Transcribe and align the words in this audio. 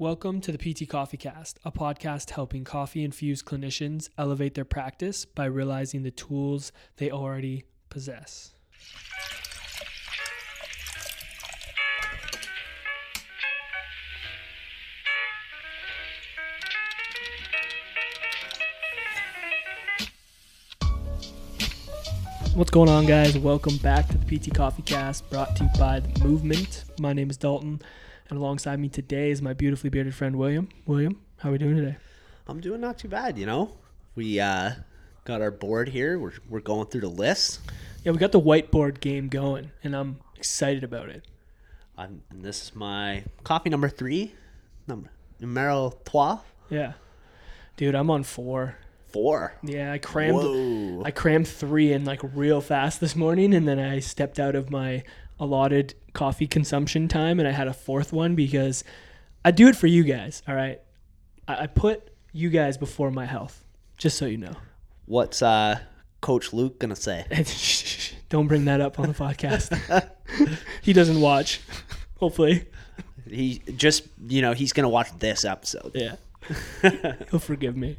Welcome 0.00 0.40
to 0.42 0.52
the 0.52 0.58
PT 0.58 0.88
Coffee 0.88 1.16
Cast, 1.16 1.58
a 1.64 1.72
podcast 1.72 2.30
helping 2.30 2.62
coffee 2.62 3.02
infused 3.02 3.44
clinicians 3.44 4.08
elevate 4.16 4.54
their 4.54 4.64
practice 4.64 5.24
by 5.24 5.46
realizing 5.46 6.04
the 6.04 6.12
tools 6.12 6.70
they 6.98 7.10
already 7.10 7.64
possess. 7.90 8.54
What's 22.54 22.70
going 22.70 22.88
on, 22.88 23.06
guys? 23.06 23.36
Welcome 23.36 23.78
back 23.78 24.06
to 24.10 24.16
the 24.16 24.38
PT 24.38 24.54
Coffee 24.54 24.82
Cast, 24.82 25.28
brought 25.28 25.56
to 25.56 25.64
you 25.64 25.70
by 25.76 25.98
The 25.98 26.22
Movement. 26.22 26.84
My 27.00 27.12
name 27.12 27.30
is 27.30 27.36
Dalton, 27.36 27.82
and 28.28 28.38
alongside 28.38 28.78
me 28.78 28.88
today 28.88 29.30
is 29.30 29.40
my 29.42 29.52
beautifully 29.52 29.90
bearded 29.90 30.14
friend 30.14 30.36
William. 30.36 30.68
William, 30.86 31.20
how 31.38 31.48
are 31.48 31.52
we 31.52 31.58
doing 31.58 31.76
today? 31.76 31.96
I'm 32.46 32.60
doing 32.60 32.80
not 32.80 32.98
too 32.98 33.08
bad, 33.08 33.38
you 33.38 33.46
know. 33.46 33.76
We 34.14 34.40
uh, 34.40 34.72
got 35.24 35.40
our 35.40 35.50
board 35.50 35.88
here. 35.90 36.18
We're, 36.18 36.32
we're 36.48 36.60
going 36.60 36.86
through 36.88 37.02
the 37.02 37.08
list. 37.08 37.60
Yeah, 38.04 38.12
we 38.12 38.18
got 38.18 38.32
the 38.32 38.40
whiteboard 38.40 39.00
game 39.00 39.28
going, 39.28 39.70
and 39.82 39.94
I'm 39.94 40.18
excited 40.36 40.84
about 40.84 41.08
it. 41.10 41.24
I'm, 41.96 42.22
and 42.30 42.42
this 42.44 42.62
is 42.62 42.74
my 42.76 43.24
coffee 43.44 43.70
number 43.70 43.88
three, 43.88 44.34
number 44.86 45.10
numero 45.40 45.92
trois, 46.04 46.40
Yeah, 46.70 46.92
dude, 47.76 47.94
I'm 47.94 48.10
on 48.10 48.22
four. 48.22 48.76
four. 49.08 49.54
Yeah, 49.62 49.92
I 49.92 49.98
crammed. 49.98 50.36
Whoa. 50.36 51.02
I 51.04 51.10
crammed 51.10 51.48
three 51.48 51.92
in 51.92 52.04
like 52.04 52.20
real 52.22 52.60
fast 52.60 53.00
this 53.00 53.16
morning, 53.16 53.52
and 53.52 53.66
then 53.66 53.78
I 53.80 53.98
stepped 53.98 54.38
out 54.38 54.54
of 54.54 54.70
my 54.70 55.02
allotted 55.40 55.94
coffee 56.12 56.46
consumption 56.46 57.08
time, 57.08 57.38
and 57.38 57.48
I 57.48 57.52
had 57.52 57.68
a 57.68 57.72
fourth 57.74 58.12
one 58.12 58.34
because 58.34 58.84
I 59.44 59.50
do 59.50 59.68
it 59.68 59.76
for 59.76 59.86
you 59.86 60.04
guys. 60.04 60.42
All 60.48 60.54
right, 60.54 60.80
I, 61.46 61.62
I 61.62 61.66
put 61.66 62.10
you 62.32 62.50
guys 62.50 62.76
before 62.76 63.10
my 63.10 63.26
health, 63.26 63.64
just 63.96 64.18
so 64.18 64.26
you 64.26 64.36
know. 64.38 64.52
What's 65.06 65.40
uh, 65.42 65.78
Coach 66.20 66.52
Luke 66.52 66.78
gonna 66.78 66.96
say? 66.96 67.24
Don't 68.28 68.46
bring 68.46 68.66
that 68.66 68.80
up 68.80 68.98
on 68.98 69.08
the 69.08 69.14
podcast. 69.14 69.72
he 70.82 70.92
doesn't 70.92 71.20
watch. 71.20 71.60
Hopefully, 72.18 72.66
He 73.28 73.62
just, 73.76 74.04
you 74.26 74.42
know, 74.42 74.52
he's 74.52 74.72
gonna 74.72 74.88
watch 74.88 75.08
this 75.18 75.44
episode. 75.44 75.92
yeah, 75.94 76.16
he'll 77.30 77.38
forgive 77.40 77.76
me. 77.76 77.96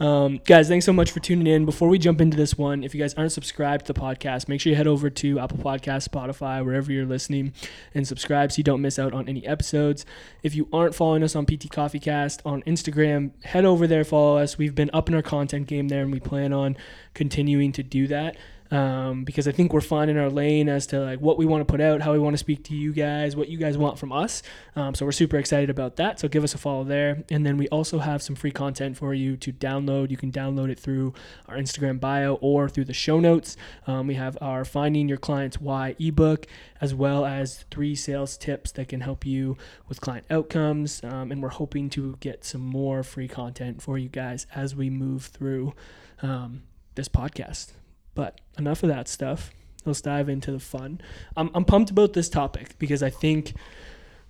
Um, 0.00 0.40
guys, 0.44 0.68
thanks 0.68 0.84
so 0.84 0.92
much 0.92 1.10
for 1.10 1.20
tuning 1.20 1.46
in. 1.46 1.64
Before 1.64 1.88
we 1.88 1.98
jump 1.98 2.20
into 2.20 2.36
this 2.36 2.58
one, 2.58 2.82
if 2.82 2.94
you 2.94 3.00
guys 3.00 3.14
aren't 3.14 3.32
subscribed 3.32 3.86
to 3.86 3.92
the 3.92 4.00
podcast, 4.00 4.48
make 4.48 4.60
sure 4.60 4.70
you 4.70 4.76
head 4.76 4.86
over 4.86 5.10
to 5.10 5.38
Apple 5.38 5.58
Podcasts, 5.58 6.08
Spotify, 6.08 6.64
wherever 6.64 6.90
you're 6.90 7.06
listening, 7.06 7.52
and 7.94 8.06
subscribe 8.06 8.50
so 8.50 8.58
you 8.58 8.64
don't 8.64 8.80
miss 8.80 8.98
out 8.98 9.12
on 9.12 9.28
any 9.28 9.46
episodes. 9.46 10.04
If 10.42 10.54
you 10.54 10.68
aren't 10.72 10.94
following 10.94 11.22
us 11.22 11.36
on 11.36 11.46
PT 11.46 11.70
Coffee 11.70 12.00
Cast 12.00 12.42
on 12.44 12.62
Instagram, 12.62 13.30
head 13.44 13.64
over 13.64 13.86
there, 13.86 14.04
follow 14.04 14.38
us. 14.38 14.58
We've 14.58 14.74
been 14.74 14.90
upping 14.92 15.14
our 15.14 15.22
content 15.22 15.66
game 15.68 15.88
there, 15.88 16.02
and 16.02 16.12
we 16.12 16.20
plan 16.20 16.52
on 16.52 16.76
continuing 17.14 17.72
to 17.72 17.82
do 17.82 18.06
that. 18.08 18.36
Um, 18.72 19.24
because 19.24 19.46
I 19.46 19.52
think 19.52 19.74
we're 19.74 19.82
finding 19.82 20.16
our 20.16 20.30
lane 20.30 20.70
as 20.70 20.86
to 20.88 20.98
like 20.98 21.20
what 21.20 21.36
we 21.36 21.44
want 21.44 21.60
to 21.60 21.70
put 21.70 21.82
out, 21.82 22.00
how 22.00 22.12
we 22.12 22.18
want 22.18 22.32
to 22.32 22.38
speak 22.38 22.64
to 22.64 22.74
you 22.74 22.94
guys, 22.94 23.36
what 23.36 23.50
you 23.50 23.58
guys 23.58 23.76
want 23.76 23.98
from 23.98 24.12
us. 24.12 24.42
Um, 24.76 24.94
so 24.94 25.04
we're 25.04 25.12
super 25.12 25.36
excited 25.36 25.68
about 25.68 25.96
that. 25.96 26.18
So 26.18 26.26
give 26.26 26.42
us 26.42 26.54
a 26.54 26.58
follow 26.58 26.82
there, 26.82 27.22
and 27.30 27.44
then 27.44 27.58
we 27.58 27.68
also 27.68 27.98
have 27.98 28.22
some 28.22 28.34
free 28.34 28.50
content 28.50 28.96
for 28.96 29.12
you 29.12 29.36
to 29.36 29.52
download. 29.52 30.10
You 30.10 30.16
can 30.16 30.32
download 30.32 30.70
it 30.70 30.80
through 30.80 31.12
our 31.48 31.56
Instagram 31.56 32.00
bio 32.00 32.36
or 32.36 32.70
through 32.70 32.86
the 32.86 32.94
show 32.94 33.20
notes. 33.20 33.58
Um, 33.86 34.06
we 34.06 34.14
have 34.14 34.38
our 34.40 34.64
Finding 34.64 35.06
Your 35.06 35.18
Clients 35.18 35.60
Why 35.60 35.94
ebook, 35.98 36.46
as 36.80 36.94
well 36.94 37.26
as 37.26 37.66
three 37.70 37.94
sales 37.94 38.38
tips 38.38 38.72
that 38.72 38.88
can 38.88 39.02
help 39.02 39.26
you 39.26 39.58
with 39.86 40.00
client 40.00 40.24
outcomes. 40.30 41.02
Um, 41.04 41.30
and 41.30 41.42
we're 41.42 41.50
hoping 41.50 41.90
to 41.90 42.16
get 42.20 42.42
some 42.42 42.62
more 42.62 43.02
free 43.02 43.28
content 43.28 43.82
for 43.82 43.98
you 43.98 44.08
guys 44.08 44.46
as 44.54 44.74
we 44.74 44.88
move 44.88 45.26
through 45.26 45.74
um, 46.22 46.62
this 46.94 47.10
podcast. 47.10 47.72
But 48.14 48.40
enough 48.58 48.82
of 48.82 48.88
that 48.88 49.08
stuff. 49.08 49.50
Let's 49.84 50.00
dive 50.00 50.28
into 50.28 50.52
the 50.52 50.60
fun. 50.60 51.00
I'm, 51.36 51.50
I'm 51.54 51.64
pumped 51.64 51.90
about 51.90 52.12
this 52.12 52.28
topic 52.28 52.78
because 52.78 53.02
I 53.02 53.10
think 53.10 53.54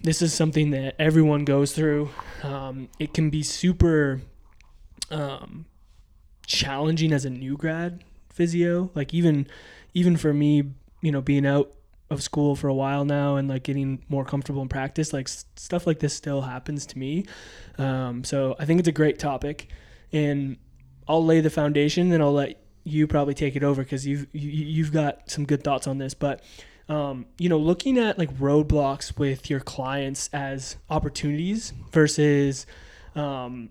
this 0.00 0.22
is 0.22 0.32
something 0.32 0.70
that 0.70 0.94
everyone 0.98 1.44
goes 1.44 1.72
through. 1.72 2.10
Um, 2.42 2.88
it 2.98 3.12
can 3.12 3.30
be 3.30 3.42
super 3.42 4.22
um, 5.10 5.66
challenging 6.46 7.12
as 7.12 7.24
a 7.24 7.30
new 7.30 7.56
grad 7.56 8.02
physio. 8.30 8.90
Like 8.94 9.12
even 9.12 9.46
even 9.94 10.16
for 10.16 10.32
me, 10.32 10.72
you 11.02 11.12
know, 11.12 11.20
being 11.20 11.46
out 11.46 11.72
of 12.10 12.22
school 12.22 12.54
for 12.56 12.68
a 12.68 12.74
while 12.74 13.04
now 13.04 13.36
and 13.36 13.48
like 13.48 13.62
getting 13.62 14.04
more 14.08 14.24
comfortable 14.24 14.62
in 14.62 14.68
practice, 14.68 15.12
like 15.12 15.28
s- 15.28 15.44
stuff 15.56 15.86
like 15.86 15.98
this 15.98 16.14
still 16.14 16.42
happens 16.42 16.86
to 16.86 16.98
me. 16.98 17.24
Um, 17.78 18.24
so 18.24 18.54
I 18.58 18.64
think 18.64 18.78
it's 18.78 18.88
a 18.88 18.92
great 18.92 19.18
topic, 19.18 19.68
and 20.12 20.56
I'll 21.08 21.24
lay 21.24 21.40
the 21.40 21.50
foundation, 21.50 22.12
and 22.12 22.22
I'll 22.22 22.32
let 22.32 22.61
you 22.84 23.06
probably 23.06 23.34
take 23.34 23.56
it 23.56 23.62
over 23.62 23.82
because 23.82 24.06
you've 24.06 24.26
you, 24.32 24.50
you've 24.50 24.92
got 24.92 25.30
some 25.30 25.44
good 25.44 25.62
thoughts 25.62 25.86
on 25.86 25.98
this, 25.98 26.14
but. 26.14 26.42
Um, 26.88 27.26
you 27.38 27.48
know, 27.48 27.58
looking 27.58 27.96
at 27.96 28.18
like 28.18 28.34
roadblocks 28.34 29.16
with 29.16 29.48
your 29.48 29.60
clients 29.60 30.28
as 30.32 30.76
opportunities 30.90 31.72
versus 31.92 32.66
um, 33.14 33.70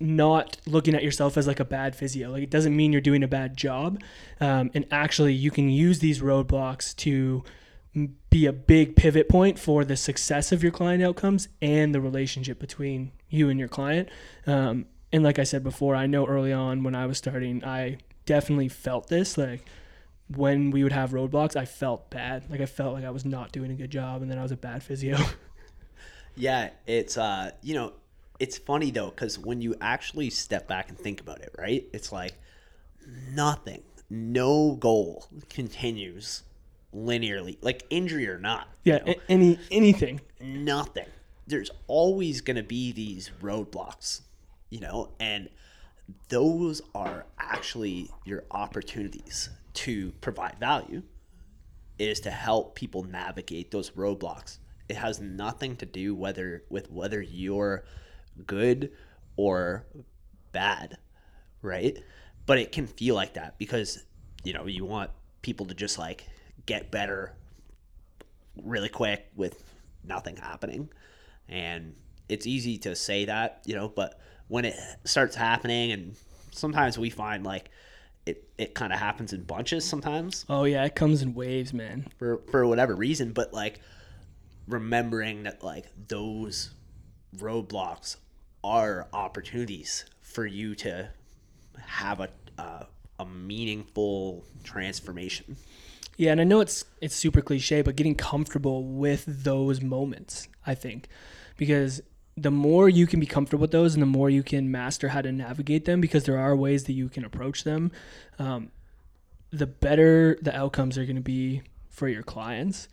not 0.00 0.56
looking 0.66 0.94
at 0.94 1.02
yourself 1.02 1.36
as 1.36 1.46
like 1.46 1.60
a 1.60 1.64
bad 1.64 1.96
physio. 1.96 2.30
Like 2.30 2.44
it 2.44 2.50
doesn't 2.50 2.74
mean 2.74 2.92
you're 2.92 3.00
doing 3.00 3.22
a 3.22 3.28
bad 3.28 3.56
job. 3.56 4.00
Um, 4.40 4.70
and 4.72 4.86
actually, 4.90 5.34
you 5.34 5.50
can 5.50 5.68
use 5.68 5.98
these 5.98 6.20
roadblocks 6.20 6.94
to 6.96 7.42
be 8.30 8.46
a 8.46 8.52
big 8.52 8.96
pivot 8.96 9.28
point 9.28 9.58
for 9.58 9.84
the 9.84 9.96
success 9.96 10.50
of 10.50 10.62
your 10.62 10.72
client 10.72 11.02
outcomes 11.02 11.48
and 11.62 11.94
the 11.94 12.00
relationship 12.00 12.58
between 12.58 13.12
you 13.28 13.48
and 13.48 13.58
your 13.58 13.68
client. 13.68 14.08
Um, 14.46 14.86
and 15.12 15.22
like 15.22 15.38
I 15.38 15.44
said 15.44 15.62
before, 15.62 15.94
I 15.94 16.06
know 16.06 16.26
early 16.26 16.52
on 16.52 16.82
when 16.82 16.96
I 16.96 17.06
was 17.06 17.18
starting, 17.18 17.64
I 17.64 17.98
definitely 18.26 18.68
felt 18.68 19.08
this. 19.08 19.36
Like 19.38 19.64
when 20.34 20.70
we 20.70 20.82
would 20.82 20.92
have 20.92 21.10
roadblocks, 21.10 21.56
I 21.56 21.64
felt 21.64 22.10
bad. 22.10 22.50
Like 22.50 22.60
I 22.60 22.66
felt 22.66 22.94
like 22.94 23.04
I 23.04 23.10
was 23.10 23.24
not 23.24 23.52
doing 23.52 23.70
a 23.70 23.74
good 23.74 23.90
job, 23.90 24.22
and 24.22 24.30
then 24.30 24.38
I 24.38 24.42
was 24.42 24.52
a 24.52 24.56
bad 24.56 24.82
physio. 24.82 25.18
Yeah, 26.36 26.70
it's 26.86 27.16
uh, 27.16 27.52
you 27.62 27.74
know, 27.74 27.92
it's 28.38 28.58
funny 28.58 28.90
though 28.90 29.10
because 29.10 29.38
when 29.38 29.60
you 29.60 29.74
actually 29.80 30.30
step 30.30 30.66
back 30.66 30.88
and 30.88 30.98
think 30.98 31.20
about 31.20 31.40
it, 31.40 31.54
right? 31.58 31.84
It's 31.92 32.12
like 32.12 32.34
nothing, 33.30 33.82
no 34.10 34.72
goal 34.72 35.26
continues 35.48 36.42
linearly, 36.94 37.58
like 37.60 37.84
injury 37.90 38.28
or 38.28 38.38
not. 38.38 38.68
you 38.84 38.94
yeah, 38.94 39.04
know? 39.04 39.14
any 39.28 39.58
anything. 39.70 40.20
nothing. 40.40 41.06
There's 41.46 41.70
always 41.86 42.40
going 42.40 42.56
to 42.56 42.62
be 42.62 42.92
these 42.92 43.30
roadblocks, 43.42 44.22
you 44.70 44.80
know, 44.80 45.10
and 45.20 45.50
those 46.28 46.82
are 46.94 47.26
actually 47.38 48.10
your 48.24 48.44
opportunities 48.50 49.50
to 49.74 50.12
provide 50.20 50.58
value 50.58 51.02
is 51.98 52.20
to 52.20 52.30
help 52.30 52.74
people 52.74 53.04
navigate 53.04 53.70
those 53.70 53.90
roadblocks. 53.90 54.58
It 54.88 54.96
has 54.96 55.20
nothing 55.20 55.76
to 55.76 55.86
do 55.86 56.14
whether 56.14 56.64
with 56.68 56.90
whether 56.90 57.22
you're 57.22 57.84
good 58.46 58.92
or 59.36 59.86
bad, 60.52 60.98
right? 61.62 61.98
But 62.46 62.58
it 62.58 62.72
can 62.72 62.86
feel 62.86 63.14
like 63.14 63.34
that 63.34 63.58
because 63.58 64.04
you 64.44 64.52
know, 64.52 64.66
you 64.66 64.84
want 64.84 65.10
people 65.42 65.66
to 65.66 65.74
just 65.74 65.98
like 65.98 66.26
get 66.66 66.90
better 66.90 67.34
really 68.62 68.88
quick 68.88 69.26
with 69.34 69.62
nothing 70.04 70.36
happening. 70.36 70.90
And 71.48 71.96
it's 72.28 72.46
easy 72.46 72.78
to 72.78 72.94
say 72.94 73.24
that, 73.24 73.62
you 73.64 73.74
know, 73.74 73.88
but 73.88 74.20
when 74.54 74.64
it 74.64 74.76
starts 75.02 75.34
happening 75.34 75.90
and 75.90 76.14
sometimes 76.52 76.96
we 76.96 77.10
find 77.10 77.42
like 77.42 77.72
it, 78.24 78.48
it 78.56 78.72
kind 78.72 78.92
of 78.92 79.00
happens 79.00 79.32
in 79.32 79.42
bunches 79.42 79.84
sometimes 79.84 80.46
Oh 80.48 80.62
yeah, 80.62 80.84
it 80.84 80.94
comes 80.94 81.22
in 81.22 81.34
waves, 81.34 81.74
man. 81.74 82.06
for 82.20 82.40
for 82.52 82.64
whatever 82.64 82.94
reason, 82.94 83.32
but 83.32 83.52
like 83.52 83.80
remembering 84.68 85.42
that 85.42 85.64
like 85.64 85.86
those 86.06 86.70
roadblocks 87.36 88.16
are 88.62 89.08
opportunities 89.12 90.04
for 90.20 90.46
you 90.46 90.76
to 90.76 91.08
have 91.84 92.20
a 92.20 92.28
uh, 92.56 92.84
a 93.18 93.26
meaningful 93.26 94.44
transformation. 94.62 95.56
Yeah, 96.16 96.30
and 96.30 96.40
I 96.40 96.44
know 96.44 96.60
it's 96.60 96.84
it's 97.00 97.16
super 97.16 97.40
cliche, 97.40 97.82
but 97.82 97.96
getting 97.96 98.14
comfortable 98.14 98.84
with 98.84 99.24
those 99.26 99.82
moments, 99.82 100.46
I 100.64 100.76
think, 100.76 101.08
because 101.56 102.02
the 102.36 102.50
more 102.50 102.88
you 102.88 103.06
can 103.06 103.20
be 103.20 103.26
comfortable 103.26 103.62
with 103.62 103.70
those, 103.70 103.94
and 103.94 104.02
the 104.02 104.06
more 104.06 104.28
you 104.28 104.42
can 104.42 104.70
master 104.70 105.08
how 105.08 105.22
to 105.22 105.30
navigate 105.30 105.84
them, 105.84 106.00
because 106.00 106.24
there 106.24 106.38
are 106.38 106.56
ways 106.56 106.84
that 106.84 106.92
you 106.92 107.08
can 107.08 107.24
approach 107.24 107.64
them, 107.64 107.92
um, 108.38 108.70
the 109.50 109.66
better 109.66 110.36
the 110.42 110.54
outcomes 110.54 110.98
are 110.98 111.04
going 111.04 111.16
to 111.16 111.22
be 111.22 111.62
for 111.88 112.08
your 112.08 112.24
clients. 112.24 112.88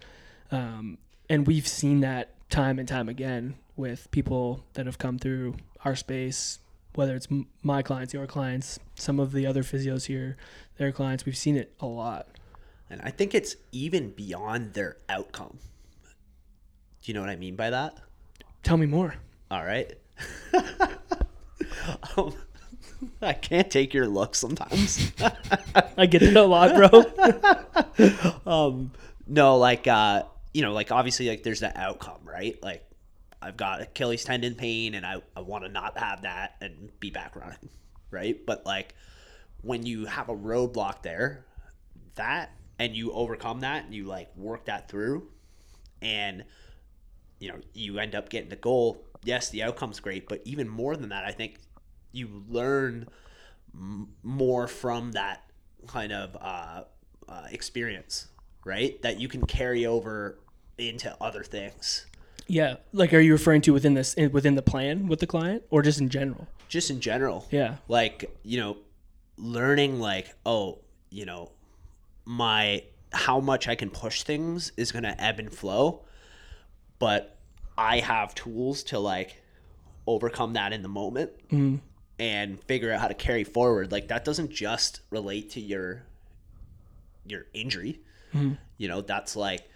Um, 0.51 0.99
and 1.27 1.47
we've 1.47 1.67
seen 1.67 2.01
that 2.01 2.35
time 2.49 2.77
and 2.77 2.87
time 2.87 3.09
again 3.09 3.55
with 3.75 4.11
people 4.11 4.63
that 4.73 4.85
have 4.85 4.99
come 4.99 5.17
through 5.17 5.55
our 5.83 5.95
space, 5.95 6.59
whether 6.93 7.15
it's 7.15 7.27
my 7.63 7.81
clients, 7.81 8.13
your 8.13 8.27
clients, 8.27 8.77
some 8.95 9.19
of 9.19 9.31
the 9.31 9.47
other 9.47 9.63
physios 9.63 10.05
here, 10.05 10.37
their 10.77 10.91
clients. 10.91 11.25
We've 11.25 11.37
seen 11.37 11.57
it 11.57 11.73
a 11.79 11.87
lot. 11.87 12.27
And 12.89 13.01
I 13.01 13.09
think 13.09 13.33
it's 13.33 13.55
even 13.71 14.11
beyond 14.11 14.73
their 14.73 14.97
outcome. 15.09 15.57
Do 17.01 17.05
you 17.05 17.13
know 17.13 17.21
what 17.21 17.29
I 17.29 17.37
mean 17.37 17.55
by 17.55 17.69
that? 17.71 17.97
Tell 18.61 18.77
me 18.77 18.85
more. 18.85 19.15
All 19.51 19.65
right. 19.65 19.93
um, 22.17 22.33
I 23.21 23.33
can't 23.33 23.69
take 23.69 23.93
your 23.93 24.07
look 24.07 24.33
sometimes. 24.33 25.11
I 25.97 26.05
get 26.05 26.21
it 26.21 26.37
a 26.37 26.43
lot, 26.43 26.73
bro. 26.73 27.03
um, 28.45 28.91
no, 29.27 29.57
like 29.57 29.87
uh, 29.87 30.23
you 30.53 30.61
know, 30.61 30.71
like 30.71 30.93
obviously, 30.93 31.27
like 31.27 31.43
there's 31.43 31.59
that 31.59 31.75
outcome, 31.75 32.21
right? 32.23 32.57
Like 32.63 32.89
I've 33.41 33.57
got 33.57 33.81
Achilles 33.81 34.23
tendon 34.23 34.55
pain, 34.55 34.95
and 34.95 35.05
I 35.05 35.21
I 35.35 35.41
want 35.41 35.65
to 35.65 35.69
not 35.69 35.97
have 35.97 36.21
that 36.21 36.55
and 36.61 36.89
be 37.01 37.09
back 37.09 37.35
running, 37.35 37.69
right? 38.09 38.37
But 38.45 38.65
like 38.65 38.95
when 39.63 39.85
you 39.85 40.05
have 40.05 40.29
a 40.29 40.35
roadblock 40.35 41.01
there, 41.01 41.45
that 42.15 42.51
and 42.79 42.95
you 42.95 43.11
overcome 43.11 43.59
that, 43.59 43.83
and 43.83 43.93
you 43.93 44.05
like 44.05 44.33
work 44.37 44.65
that 44.65 44.87
through, 44.87 45.27
and 46.01 46.45
you 47.39 47.49
know 47.49 47.59
you 47.73 47.99
end 47.99 48.15
up 48.15 48.29
getting 48.29 48.49
the 48.49 48.55
goal. 48.55 49.03
Yes, 49.23 49.49
the 49.49 49.63
outcome's 49.63 49.99
great, 49.99 50.27
but 50.27 50.41
even 50.45 50.67
more 50.67 50.95
than 50.95 51.09
that, 51.09 51.23
I 51.25 51.31
think 51.31 51.59
you 52.11 52.43
learn 52.47 53.07
m- 53.73 54.09
more 54.23 54.67
from 54.67 55.11
that 55.13 55.43
kind 55.87 56.11
of 56.11 56.35
uh, 56.39 56.83
uh, 57.29 57.47
experience, 57.51 58.27
right? 58.65 59.01
That 59.01 59.19
you 59.19 59.27
can 59.27 59.45
carry 59.45 59.85
over 59.85 60.39
into 60.77 61.15
other 61.21 61.43
things. 61.43 62.05
Yeah, 62.47 62.77
like 62.91 63.13
are 63.13 63.19
you 63.19 63.31
referring 63.31 63.61
to 63.61 63.73
within 63.73 63.93
this 63.93 64.15
within 64.15 64.55
the 64.55 64.61
plan 64.61 65.07
with 65.07 65.19
the 65.19 65.27
client, 65.27 65.63
or 65.69 65.81
just 65.81 66.01
in 66.01 66.09
general? 66.09 66.47
Just 66.67 66.89
in 66.89 66.99
general. 66.99 67.47
Yeah. 67.51 67.77
Like 67.87 68.35
you 68.43 68.59
know, 68.59 68.77
learning 69.37 69.99
like 69.99 70.35
oh 70.45 70.79
you 71.09 71.25
know 71.25 71.51
my 72.25 72.83
how 73.13 73.39
much 73.39 73.67
I 73.67 73.75
can 73.75 73.89
push 73.89 74.23
things 74.23 74.71
is 74.75 74.91
gonna 74.91 75.15
ebb 75.17 75.39
and 75.39 75.53
flow, 75.53 76.03
but 76.99 77.37
I 77.77 77.99
have 77.99 78.35
tools 78.35 78.83
to 78.83 78.99
like 78.99 79.41
overcome 80.07 80.53
that 80.53 80.73
in 80.73 80.81
the 80.81 80.89
moment 80.89 81.31
Mm. 81.49 81.79
and 82.19 82.61
figure 82.63 82.91
out 82.91 82.99
how 82.99 83.07
to 83.07 83.13
carry 83.13 83.43
forward. 83.43 83.91
Like 83.91 84.07
that 84.09 84.25
doesn't 84.25 84.51
just 84.51 85.01
relate 85.09 85.51
to 85.51 85.59
your 85.61 86.03
your 87.25 87.45
injury. 87.53 87.99
You 88.77 88.87
know, 88.87 89.01
that's 89.01 89.35
like 89.35 89.69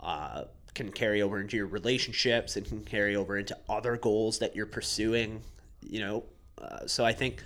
uh, 0.00 0.44
can 0.74 0.90
carry 0.90 1.22
over 1.22 1.40
into 1.40 1.56
your 1.56 1.66
relationships 1.66 2.56
and 2.56 2.66
can 2.66 2.82
carry 2.84 3.14
over 3.14 3.38
into 3.38 3.56
other 3.68 3.96
goals 3.96 4.40
that 4.40 4.56
you're 4.56 4.66
pursuing. 4.66 5.42
You 5.82 6.00
know, 6.00 6.24
uh, 6.60 6.86
so 6.86 7.04
I 7.04 7.12
think 7.12 7.42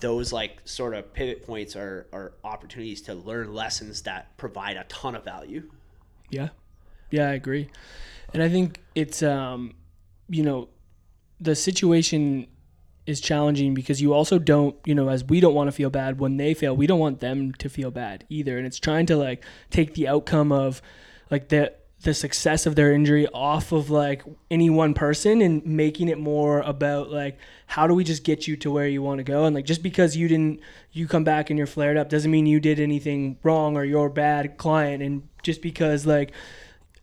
those 0.00 0.30
like 0.32 0.60
sort 0.64 0.92
of 0.94 1.12
pivot 1.14 1.46
points 1.46 1.74
are 1.74 2.06
are 2.12 2.32
opportunities 2.44 3.00
to 3.02 3.14
learn 3.14 3.54
lessons 3.54 4.02
that 4.02 4.36
provide 4.36 4.76
a 4.76 4.84
ton 4.84 5.14
of 5.14 5.24
value. 5.24 5.70
Yeah. 6.28 6.48
Yeah, 7.10 7.30
I 7.30 7.32
agree. 7.34 7.70
And 8.34 8.42
I 8.42 8.48
think 8.48 8.80
it's 8.94 9.22
um 9.22 9.74
you 10.28 10.42
know, 10.42 10.68
the 11.40 11.54
situation 11.54 12.46
is 13.06 13.20
challenging 13.20 13.74
because 13.74 14.00
you 14.00 14.14
also 14.14 14.38
don't, 14.38 14.76
you 14.86 14.94
know, 14.94 15.10
as 15.10 15.24
we 15.24 15.40
don't 15.40 15.54
want 15.54 15.68
to 15.68 15.72
feel 15.72 15.90
bad 15.90 16.18
when 16.18 16.38
they 16.38 16.54
fail, 16.54 16.74
we 16.74 16.86
don't 16.86 16.98
want 16.98 17.20
them 17.20 17.52
to 17.52 17.68
feel 17.68 17.90
bad 17.90 18.24
either. 18.30 18.56
And 18.56 18.66
it's 18.66 18.80
trying 18.80 19.06
to 19.06 19.16
like 19.16 19.44
take 19.70 19.94
the 19.94 20.08
outcome 20.08 20.52
of 20.52 20.80
like 21.30 21.48
the 21.48 21.72
the 22.02 22.14
success 22.14 22.66
of 22.66 22.76
their 22.76 22.92
injury 22.92 23.26
off 23.28 23.72
of 23.72 23.88
like 23.88 24.22
any 24.50 24.68
one 24.68 24.92
person 24.92 25.40
and 25.40 25.64
making 25.64 26.08
it 26.08 26.18
more 26.18 26.60
about 26.60 27.10
like 27.10 27.38
how 27.66 27.86
do 27.86 27.94
we 27.94 28.04
just 28.04 28.24
get 28.24 28.46
you 28.46 28.56
to 28.56 28.70
where 28.70 28.86
you 28.86 29.00
want 29.00 29.18
to 29.18 29.24
go 29.24 29.44
and 29.44 29.54
like 29.54 29.64
just 29.64 29.82
because 29.82 30.14
you 30.14 30.28
didn't 30.28 30.60
you 30.92 31.08
come 31.08 31.24
back 31.24 31.48
and 31.48 31.56
you're 31.56 31.66
flared 31.66 31.96
up 31.96 32.10
doesn't 32.10 32.30
mean 32.30 32.44
you 32.44 32.60
did 32.60 32.78
anything 32.78 33.38
wrong 33.42 33.74
or 33.74 33.84
you're 33.84 34.08
a 34.08 34.10
bad 34.10 34.58
client 34.58 35.02
and 35.02 35.26
just 35.42 35.62
because 35.62 36.04
like 36.04 36.32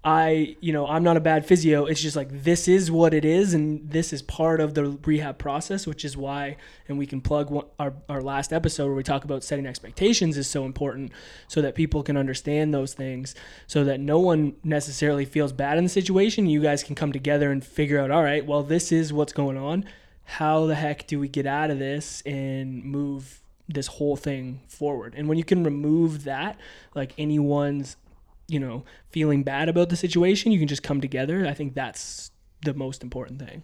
I, 0.04 0.56
you 0.62 0.74
know, 0.74 0.88
I'm 0.88 1.04
not 1.04 1.16
a 1.16 1.20
bad 1.20 1.46
physio. 1.46 1.86
It's 1.86 2.02
just 2.02 2.16
like 2.16 2.44
this 2.44 2.68
is 2.68 2.90
what 2.90 3.14
it 3.14 3.24
is, 3.24 3.54
and 3.54 3.88
this 3.88 4.12
is 4.12 4.24
part 4.24 4.60
of 4.60 4.74
the 4.74 4.98
rehab 5.06 5.38
process, 5.38 5.86
which 5.86 6.04
is 6.04 6.18
why, 6.18 6.58
and 6.88 6.98
we 6.98 7.06
can 7.06 7.22
plug 7.22 7.52
one, 7.52 7.66
our 7.78 7.94
our 8.10 8.20
last 8.20 8.52
episode 8.52 8.88
where 8.88 8.96
we 8.96 9.04
talk 9.04 9.26
about 9.26 9.44
setting 9.44 9.68
expectations 9.68 10.38
is 10.38 10.48
so 10.48 10.66
important, 10.66 11.12
so 11.48 11.62
that 11.62 11.76
people 11.76 12.02
can 12.02 12.18
understand 12.18 12.74
those 12.74 12.96
things, 12.96 13.36
so 13.68 13.84
that 13.84 14.00
no 14.00 14.18
one 14.18 14.56
necessarily 14.64 15.24
feels 15.24 15.54
bad 15.54 15.78
in 15.78 15.84
the 15.84 15.90
situation. 15.90 16.48
You 16.48 16.62
guys 16.64 16.82
can 16.84 16.96
come 16.96 17.12
together 17.12 17.52
and 17.52 17.64
figure 17.64 18.00
out, 18.00 18.10
all 18.10 18.24
right, 18.24 18.44
well, 18.44 18.64
this 18.64 18.92
is 18.92 19.14
what's 19.14 19.34
going 19.34 19.58
on. 19.58 19.86
How 20.24 20.66
the 20.66 20.76
heck 20.76 21.06
do 21.06 21.20
we 21.20 21.28
get 21.28 21.46
out 21.46 21.70
of 21.70 21.78
this 21.78 22.22
and 22.26 22.84
move 22.84 23.42
this 23.68 23.86
whole 23.86 24.16
thing 24.16 24.62
forward? 24.68 25.14
And 25.16 25.30
when 25.30 25.38
you 25.38 25.44
can 25.44 25.64
remove 25.64 26.24
that, 26.24 26.58
like 26.96 27.14
anyone's 27.20 27.98
you 28.52 28.60
know, 28.60 28.84
feeling 29.10 29.44
bad 29.44 29.70
about 29.70 29.90
the 29.90 29.96
situation, 29.96 30.52
you 30.52 30.60
can 30.60 30.68
just 30.68 30.84
come 30.84 31.00
together. 31.00 31.48
I 31.48 31.54
think 31.54 31.74
that's 31.74 32.32
the 32.64 32.74
most 32.74 33.02
important 33.02 33.40
thing. 33.40 33.64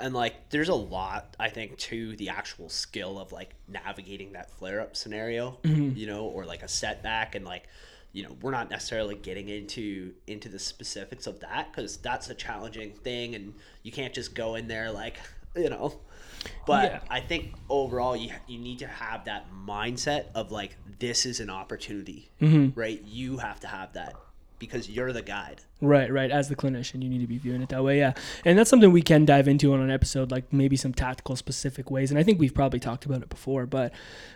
and 0.00 0.14
like 0.14 0.48
there's 0.48 0.70
a 0.70 0.74
lot 0.74 1.36
i 1.38 1.48
think 1.48 1.76
to 1.76 2.16
the 2.16 2.28
actual 2.28 2.68
skill 2.68 3.18
of 3.18 3.32
like 3.32 3.54
navigating 3.68 4.32
that 4.32 4.50
flare 4.50 4.80
up 4.80 4.96
scenario 4.96 5.58
mm-hmm. 5.62 5.96
you 5.96 6.06
know 6.06 6.24
or 6.24 6.44
like 6.44 6.62
a 6.62 6.68
setback 6.68 7.34
and 7.34 7.44
like 7.44 7.64
you 8.12 8.22
know 8.22 8.36
we're 8.40 8.50
not 8.50 8.70
necessarily 8.70 9.14
getting 9.14 9.48
into 9.48 10.12
into 10.26 10.48
the 10.48 10.58
specifics 10.58 11.26
of 11.26 11.40
that 11.40 11.70
because 11.70 11.98
that's 11.98 12.30
a 12.30 12.34
challenging 12.34 12.92
thing 12.92 13.34
and 13.34 13.54
you 13.82 13.92
can't 13.92 14.14
just 14.14 14.34
go 14.34 14.54
in 14.54 14.66
there 14.68 14.90
like 14.90 15.18
you 15.56 15.68
know 15.70 15.98
but 16.66 16.84
Yeah. 16.92 17.00
i 17.10 17.20
think 17.20 17.54
overall 17.68 18.16
you, 18.16 18.30
you 18.46 18.58
need 18.58 18.78
to 18.80 18.86
have 18.86 19.24
that 19.24 19.46
mindset 19.66 20.26
of 20.34 20.50
like 20.52 20.76
this 20.98 21.26
is 21.26 21.40
an 21.40 21.50
opportunity 21.50 22.30
right 22.74 23.02
you 23.04 23.38
have 23.38 23.60
to 23.60 23.66
have 23.66 23.92
that 23.94 24.14
because 24.58 24.88
you're 24.88 25.12
the 25.12 25.22
guide 25.22 25.60
Right, 25.82 26.12
right. 26.12 26.30
As 26.30 26.50
the 26.50 26.56
clinician, 26.56 27.02
you 27.02 27.08
need 27.08 27.20
to 27.22 27.26
be 27.26 27.38
viewing 27.38 27.62
it 27.62 27.70
that 27.70 27.82
way. 27.82 27.96
Yeah. 28.00 28.12
And 28.44 28.58
that's 28.58 28.68
something 28.68 28.92
we 28.92 29.00
can 29.00 29.24
dive 29.24 29.48
into 29.48 29.72
on 29.72 29.80
an 29.80 29.90
episode, 29.90 30.30
like 30.30 30.52
maybe 30.52 30.76
some 30.76 30.92
tactical 30.92 31.36
specific 31.36 31.90
ways. 31.90 32.10
And 32.10 32.20
I 32.20 32.22
think 32.22 32.38
we've 32.38 32.52
probably 32.52 32.78
talked 32.80 33.06
about 33.06 33.22
it 33.22 33.30
before. 33.30 33.64
But, 33.64 33.94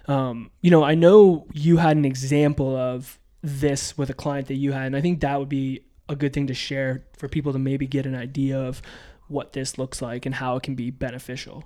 um, 0.08 0.50
you 0.62 0.70
know, 0.70 0.82
I 0.82 0.94
know 0.94 1.46
you 1.52 1.76
had 1.76 1.98
an 1.98 2.06
example 2.06 2.74
of 2.74 3.18
this 3.42 3.98
with 3.98 4.08
a 4.08 4.14
client 4.14 4.48
that 4.48 4.54
you 4.54 4.72
had. 4.72 4.86
And 4.86 4.96
I 4.96 5.02
think 5.02 5.20
that 5.20 5.38
would 5.38 5.50
be 5.50 5.82
a 6.08 6.16
good 6.16 6.32
thing 6.32 6.46
to 6.46 6.54
share 6.54 7.04
for 7.14 7.28
people 7.28 7.52
to 7.52 7.58
maybe 7.58 7.86
get 7.86 8.06
an 8.06 8.14
idea 8.14 8.58
of 8.58 8.80
what 9.28 9.52
this 9.52 9.78
looks 9.78 10.02
like 10.02 10.26
and 10.26 10.36
how 10.36 10.56
it 10.56 10.62
can 10.62 10.74
be 10.74 10.90
beneficial. 10.90 11.64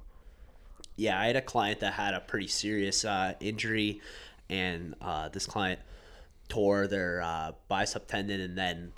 yeah, 0.96 1.19
I 1.19 1.26
had 1.26 1.37
a 1.37 1.43
client 1.43 1.81
that 1.81 1.94
had 1.94 2.14
a 2.14 2.20
pretty 2.20 2.49
serious 2.49 3.05
uh, 3.05 3.34
injury, 3.40 4.00
and 4.50 4.94
uh, 5.00 5.28
this 5.28 5.46
client 5.46 5.81
tore 6.49 6.87
their 6.88 7.22
uh, 7.22 7.52
bicep 7.69 8.08
tendon, 8.08 8.40
and 8.40 8.58
then 8.58 8.93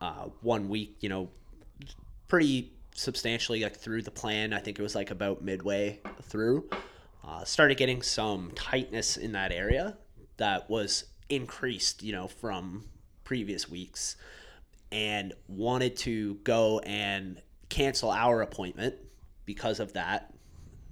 uh, 0.00 0.28
one 0.40 0.68
week, 0.68 0.96
you 1.00 1.08
know, 1.08 1.28
pretty 2.28 2.72
substantially 2.94 3.62
like 3.62 3.76
through 3.76 4.02
the 4.02 4.10
plan. 4.10 4.52
I 4.52 4.58
think 4.58 4.78
it 4.78 4.82
was 4.82 4.94
like 4.94 5.10
about 5.10 5.42
midway 5.42 6.00
through. 6.22 6.68
Uh, 7.22 7.44
started 7.44 7.76
getting 7.76 8.02
some 8.02 8.52
tightness 8.54 9.16
in 9.16 9.32
that 9.32 9.52
area 9.52 9.96
that 10.36 10.68
was 10.70 11.04
increased, 11.28 12.02
you 12.02 12.12
know, 12.12 12.28
from 12.28 12.84
previous 13.24 13.68
weeks, 13.68 14.16
and 14.92 15.34
wanted 15.48 15.96
to 15.96 16.34
go 16.44 16.78
and 16.80 17.40
cancel 17.74 18.10
our 18.10 18.40
appointment 18.40 18.94
because 19.46 19.80
of 19.80 19.94
that 19.94 20.32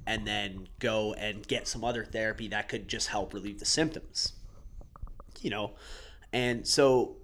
and 0.05 0.27
then 0.27 0.67
go 0.81 1.15
and 1.15 1.47
get 1.47 1.69
some 1.69 1.85
other 1.85 2.05
therapy 2.05 2.49
that 2.49 2.69
could 2.69 2.89
just 2.89 3.07
help 3.07 3.33
relieve 3.33 3.61
the 3.61 3.65
symptoms. 3.65 4.33
You 5.41 5.51
know, 5.51 5.73
and 6.33 6.67
so 6.67 7.17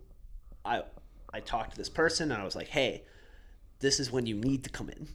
I 0.64 0.82
I 1.32 1.40
talked 1.40 1.72
to 1.72 1.76
this 1.76 1.88
person 1.88 2.30
and 2.30 2.40
I 2.40 2.44
was 2.44 2.54
like, 2.54 2.68
"Hey, 2.68 3.02
this 3.80 3.98
is 3.98 4.12
when 4.12 4.26
you 4.26 4.36
need 4.36 4.62
to 4.62 4.70
come 4.70 4.88
in. 4.88 5.08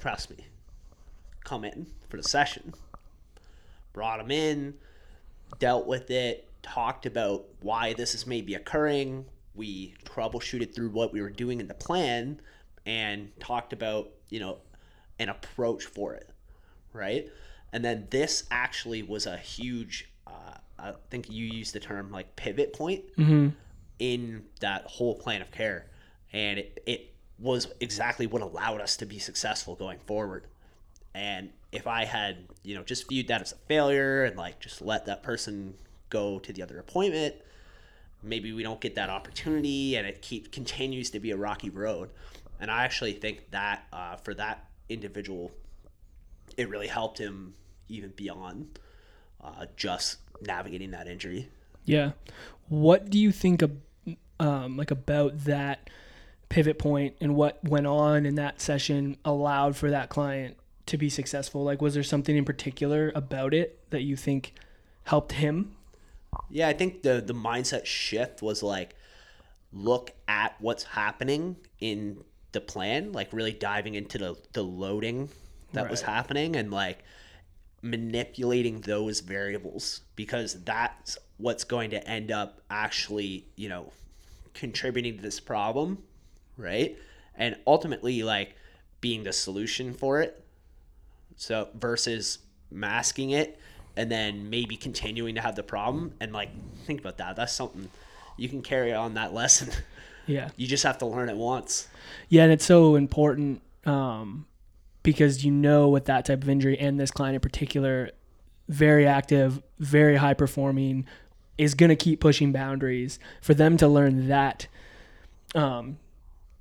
Trust 0.00 0.30
me. 0.30 0.46
Come 1.44 1.64
in 1.64 1.88
for 2.08 2.16
the 2.16 2.22
session." 2.22 2.72
Brought 3.92 4.20
him 4.20 4.30
in, 4.30 4.74
dealt 5.58 5.86
with 5.86 6.10
it, 6.10 6.48
talked 6.62 7.04
about 7.04 7.44
why 7.60 7.92
this 7.92 8.14
is 8.14 8.26
maybe 8.26 8.54
occurring. 8.54 9.26
We 9.54 9.94
troubleshooted 10.04 10.74
through 10.74 10.88
what 10.88 11.12
we 11.12 11.20
were 11.20 11.28
doing 11.28 11.60
in 11.60 11.68
the 11.68 11.74
plan 11.74 12.40
and 12.86 13.30
talked 13.40 13.72
about, 13.72 14.10
you 14.28 14.40
know, 14.40 14.58
an 15.18 15.28
approach 15.28 15.84
for 15.84 16.14
it 16.14 16.32
right? 16.92 17.30
And 17.72 17.84
then 17.84 18.06
this 18.10 18.44
actually 18.50 19.02
was 19.02 19.26
a 19.26 19.36
huge, 19.36 20.10
uh, 20.26 20.54
I 20.78 20.92
think 21.10 21.30
you 21.30 21.46
used 21.46 21.74
the 21.74 21.80
term 21.80 22.10
like 22.10 22.36
pivot 22.36 22.72
point 22.72 23.04
in 23.98 24.44
that 24.60 24.84
whole 24.84 25.14
plan 25.14 25.40
of 25.42 25.50
care. 25.50 25.86
And 26.32 26.58
it, 26.58 26.82
it 26.86 27.14
was 27.38 27.68
exactly 27.80 28.26
what 28.26 28.42
allowed 28.42 28.80
us 28.80 28.96
to 28.98 29.06
be 29.06 29.18
successful 29.18 29.74
going 29.74 29.98
forward. 30.00 30.46
And 31.14 31.50
if 31.72 31.86
I 31.86 32.04
had, 32.04 32.48
you 32.62 32.74
know, 32.74 32.82
just 32.82 33.08
viewed 33.08 33.28
that 33.28 33.42
as 33.42 33.52
a 33.52 33.56
failure 33.56 34.24
and 34.24 34.36
like 34.36 34.60
just 34.60 34.82
let 34.82 35.06
that 35.06 35.22
person 35.22 35.74
go 36.10 36.38
to 36.40 36.52
the 36.52 36.62
other 36.62 36.78
appointment, 36.78 37.34
maybe 38.22 38.52
we 38.52 38.62
don't 38.62 38.80
get 38.80 38.94
that 38.94 39.10
opportunity 39.10 39.96
and 39.96 40.06
it 40.06 40.22
keep 40.22 40.52
continues 40.52 41.10
to 41.10 41.20
be 41.20 41.30
a 41.30 41.36
rocky 41.36 41.70
road. 41.70 42.10
And 42.62 42.70
I 42.70 42.84
actually 42.84 43.12
think 43.12 43.50
that 43.50 43.86
uh, 43.92 44.16
for 44.16 44.32
that 44.34 44.68
individual 44.88 45.50
it 46.56 46.68
really 46.68 46.86
helped 46.86 47.18
him 47.18 47.54
even 47.88 48.10
beyond 48.10 48.78
uh, 49.42 49.66
just 49.76 50.18
navigating 50.40 50.92
that 50.92 51.08
injury. 51.08 51.48
Yeah. 51.84 52.12
What 52.68 53.10
do 53.10 53.18
you 53.18 53.32
think 53.32 53.62
of, 53.62 53.72
um, 54.38 54.76
like 54.76 54.90
about 54.90 55.44
that 55.44 55.90
pivot 56.48 56.78
point 56.78 57.16
and 57.20 57.34
what 57.34 57.58
went 57.64 57.86
on 57.86 58.26
in 58.26 58.36
that 58.36 58.60
session 58.60 59.16
allowed 59.24 59.76
for 59.76 59.90
that 59.90 60.08
client 60.08 60.56
to 60.86 60.96
be 60.96 61.08
successful? 61.08 61.64
Like, 61.64 61.82
was 61.82 61.94
there 61.94 62.02
something 62.02 62.36
in 62.36 62.44
particular 62.44 63.10
about 63.14 63.54
it 63.54 63.90
that 63.90 64.02
you 64.02 64.16
think 64.16 64.54
helped 65.04 65.32
him? 65.32 65.74
Yeah, 66.48 66.68
I 66.68 66.72
think 66.72 67.02
the 67.02 67.20
the 67.20 67.34
mindset 67.34 67.84
shift 67.86 68.40
was 68.40 68.62
like 68.62 68.94
look 69.72 70.12
at 70.28 70.54
what's 70.60 70.84
happening 70.84 71.56
in 71.80 72.22
the 72.52 72.60
plan, 72.60 73.12
like 73.12 73.32
really 73.32 73.52
diving 73.52 73.94
into 73.94 74.18
the 74.18 74.36
the 74.52 74.62
loading 74.62 75.28
that 75.72 75.90
was 75.90 76.02
happening 76.02 76.56
and 76.56 76.70
like 76.70 76.98
manipulating 77.80 78.80
those 78.82 79.20
variables 79.20 80.02
because 80.16 80.62
that's 80.64 81.18
what's 81.38 81.64
going 81.64 81.90
to 81.90 82.08
end 82.08 82.30
up 82.30 82.60
actually, 82.70 83.46
you 83.56 83.68
know, 83.68 83.90
contributing 84.54 85.16
to 85.16 85.22
this 85.22 85.40
problem, 85.40 85.98
right? 86.56 86.96
And 87.34 87.56
ultimately 87.66 88.22
like 88.22 88.54
being 89.00 89.24
the 89.24 89.32
solution 89.32 89.94
for 89.94 90.20
it. 90.20 90.44
So 91.36 91.68
versus 91.74 92.38
masking 92.70 93.30
it 93.30 93.58
and 93.96 94.10
then 94.10 94.48
maybe 94.48 94.76
continuing 94.76 95.34
to 95.34 95.40
have 95.40 95.56
the 95.56 95.62
problem 95.62 96.14
and 96.20 96.32
like 96.32 96.50
think 96.86 97.00
about 97.00 97.18
that. 97.18 97.36
That's 97.36 97.52
something 97.52 97.88
you 98.36 98.48
can 98.48 98.62
carry 98.62 98.92
on 98.92 99.14
that 99.14 99.34
lesson. 99.40 99.70
Yeah. 100.26 100.50
You 100.56 100.66
just 100.66 100.84
have 100.84 100.98
to 100.98 101.06
learn 101.06 101.28
it 101.28 101.36
once. 101.36 101.88
Yeah, 102.28 102.44
and 102.44 102.52
it's 102.52 102.64
so 102.64 102.94
important 102.94 103.62
um, 103.86 104.46
because 105.02 105.44
you 105.44 105.50
know 105.50 105.88
with 105.88 106.06
that 106.06 106.24
type 106.26 106.42
of 106.42 106.48
injury 106.48 106.78
and 106.78 106.98
this 106.98 107.10
client 107.10 107.34
in 107.34 107.40
particular, 107.40 108.10
very 108.68 109.06
active, 109.06 109.62
very 109.78 110.16
high 110.16 110.34
performing, 110.34 111.06
is 111.58 111.74
going 111.74 111.90
to 111.90 111.96
keep 111.96 112.20
pushing 112.20 112.52
boundaries. 112.52 113.18
For 113.40 113.54
them 113.54 113.76
to 113.78 113.88
learn 113.88 114.28
that, 114.28 114.66
um, 115.54 115.98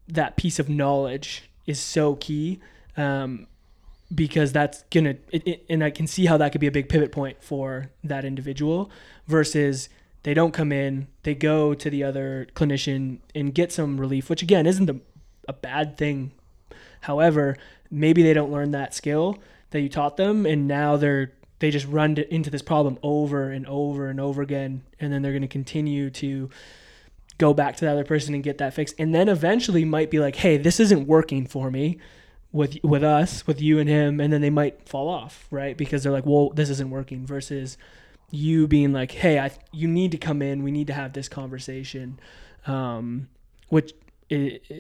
that 0.08 0.36
piece 0.38 0.60
of 0.60 0.70
knowledge 0.70 1.50
is 1.66 1.80
so 1.80 2.16
key. 2.16 2.60
Um, 2.98 3.48
because 4.14 4.52
that's 4.52 4.84
gonna 4.92 5.16
it, 5.32 5.48
it, 5.48 5.66
and 5.70 5.84
i 5.84 5.90
can 5.90 6.06
see 6.06 6.26
how 6.26 6.36
that 6.36 6.52
could 6.52 6.60
be 6.60 6.68
a 6.68 6.72
big 6.72 6.90
pivot 6.90 7.14
point 7.14 7.42
for 7.42 7.90
that 8.04 8.26
individual 8.26 8.92
versus 9.26 9.88
they 10.24 10.34
don't 10.34 10.54
come 10.54 10.72
in 10.72 11.08
they 11.24 11.36
go 11.36 11.74
to 11.74 11.90
the 11.90 12.04
other 12.04 12.48
clinician 12.56 13.20
and 13.34 13.54
get 13.54 13.72
some 13.72 14.00
relief 14.00 14.30
which 14.30 14.42
again 14.42 14.66
isn't 14.66 14.90
a, 14.90 14.98
a 15.48 15.54
bad 15.54 15.98
thing. 15.98 16.32
However 17.02 17.58
maybe 17.90 18.24
they 18.24 18.34
don't 18.34 18.52
learn 18.52 18.72
that 18.72 18.94
skill 18.94 19.38
that 19.72 19.82
you 19.82 19.90
taught 19.90 20.18
them 20.18 20.46
and 20.46 20.68
now 20.68 20.96
they're 20.98 21.32
they 21.60 21.70
just 21.70 21.86
run 21.86 22.16
to, 22.16 22.34
into 22.34 22.50
this 22.50 22.64
problem 22.64 22.98
over 23.04 23.52
and 23.52 23.68
over 23.68 24.08
and 24.08 24.20
over 24.20 24.42
again 24.42 24.84
and 25.00 25.12
then 25.14 25.22
they're 25.22 25.32
going 25.32 25.42
to 25.44 25.48
continue 25.48 26.10
to 26.10 26.50
go 27.38 27.54
back 27.54 27.76
to 27.76 27.86
the 27.86 27.92
other 27.92 28.04
person 28.04 28.34
and 28.34 28.44
get 28.44 28.60
that 28.60 28.74
fixed. 28.74 28.96
And 29.00 29.14
then 29.14 29.28
eventually 29.28 29.84
might 29.86 30.10
be 30.10 30.20
like 30.20 30.38
hey 30.38 30.58
this 30.58 30.80
isn't 30.80 31.08
working 31.08 31.46
for 31.46 31.70
me 31.72 31.98
with 32.52 32.78
with 32.84 33.04
us 33.04 33.48
with 33.48 33.62
you 33.62 33.80
and 33.80 33.90
him 33.90 34.20
and 34.20 34.32
then 34.32 34.42
they 34.42 34.50
might 34.50 34.88
fall 34.88 35.10
off 35.10 35.48
right? 35.52 35.78
Because 35.78 36.04
they're 36.04 36.12
like 36.12 36.26
well 36.26 36.50
this 36.50 36.70
isn't 36.70 36.90
working 36.90 37.26
versus 37.26 37.78
you 38.32 38.68
being 38.68 38.92
like 38.94 39.12
hey 39.12 39.40
I, 39.40 39.52
you 39.72 39.88
need 39.88 40.12
to 40.12 40.18
come 40.18 40.42
in. 40.42 40.64
We 40.64 40.72
need 40.72 40.88
to 40.88 40.94
have 40.94 41.14
this 41.14 41.30
conversation 41.30 42.20
um, 42.68 43.30
which 43.70 43.94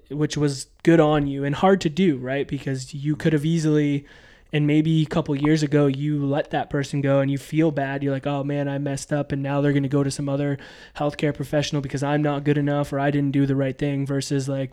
which 0.10 0.38
was 0.38 0.68
good 0.84 1.00
on 1.00 1.28
you 1.28 1.44
and 1.44 1.56
hard 1.56 1.82
to 1.82 1.90
do 1.90 2.18
right? 2.18 2.48
Because 2.48 2.94
you 2.94 3.16
could 3.16 3.34
have 3.34 3.46
easily 3.46 4.06
and 4.54 4.68
maybe 4.68 5.02
a 5.02 5.06
couple 5.06 5.34
years 5.36 5.64
ago 5.64 5.88
you 5.88 6.26
let 6.26 6.52
that 6.52 6.70
person 6.70 7.02
go 7.02 7.20
and 7.20 7.32
you 7.32 7.38
feel 7.38 7.72
bad. 7.72 8.04
You're 8.04 8.14
like 8.14 8.28
oh 8.28 8.44
man 8.44 8.68
i 8.68 8.78
messed 8.78 9.12
up 9.12 9.32
and 9.32 9.44
now 9.44 9.62
they're 9.62 9.74
going 9.74 9.84
to 9.84 9.90
go 9.90 10.04
to 10.04 10.12
some 10.12 10.30
other 10.30 10.58
healthcare 10.98 11.34
professional 11.34 11.82
because 11.82 12.04
i'm 12.04 12.22
not 12.22 12.44
good 12.44 12.58
enough 12.58 12.92
or 12.92 13.00
i 13.00 13.12
didn't 13.12 13.32
do 13.32 13.46
the 13.46 13.56
right 13.56 13.78
thing 13.78 14.06
versus 14.06 14.50
like 14.50 14.72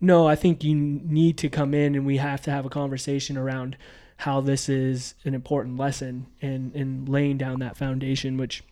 no, 0.00 0.26
I 0.26 0.34
think 0.34 0.64
you 0.64 0.74
need 0.74 1.36
to 1.38 1.50
come 1.50 1.74
in 1.74 1.94
and 1.94 2.06
we 2.06 2.16
have 2.16 2.40
to 2.42 2.50
have 2.50 2.64
a 2.64 2.70
conversation 2.70 3.36
around 3.36 3.76
how 4.20 4.40
this 4.42 4.68
is 4.68 5.14
an 5.24 5.34
important 5.34 5.78
lesson 5.78 6.26
and, 6.42 6.74
and 6.74 7.08
laying 7.08 7.38
down 7.38 7.60
that 7.60 7.76
foundation, 7.76 8.36
which 8.36 8.62